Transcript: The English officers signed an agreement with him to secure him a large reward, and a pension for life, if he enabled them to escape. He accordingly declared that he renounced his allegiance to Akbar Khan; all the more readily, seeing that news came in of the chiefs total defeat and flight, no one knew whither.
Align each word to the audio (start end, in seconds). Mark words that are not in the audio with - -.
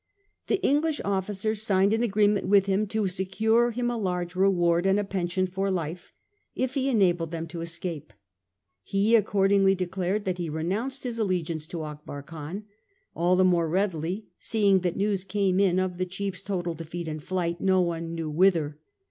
The 0.47 0.59
English 0.65 0.99
officers 1.05 1.61
signed 1.61 1.93
an 1.93 2.01
agreement 2.01 2.47
with 2.47 2.65
him 2.65 2.87
to 2.87 3.05
secure 3.05 3.69
him 3.69 3.91
a 3.91 3.97
large 3.99 4.35
reward, 4.35 4.87
and 4.87 4.99
a 4.99 5.03
pension 5.03 5.45
for 5.45 5.69
life, 5.69 6.11
if 6.55 6.73
he 6.73 6.89
enabled 6.89 7.29
them 7.29 7.45
to 7.49 7.61
escape. 7.61 8.11
He 8.81 9.15
accordingly 9.15 9.75
declared 9.75 10.25
that 10.25 10.39
he 10.39 10.49
renounced 10.49 11.03
his 11.03 11.19
allegiance 11.19 11.67
to 11.67 11.83
Akbar 11.83 12.23
Khan; 12.23 12.63
all 13.15 13.35
the 13.35 13.43
more 13.43 13.69
readily, 13.69 14.25
seeing 14.39 14.79
that 14.79 14.95
news 14.97 15.23
came 15.23 15.59
in 15.59 15.77
of 15.77 15.99
the 15.99 16.07
chiefs 16.07 16.41
total 16.41 16.73
defeat 16.73 17.07
and 17.07 17.21
flight, 17.21 17.61
no 17.61 17.79
one 17.79 18.15
knew 18.15 18.27
whither. 18.31 18.79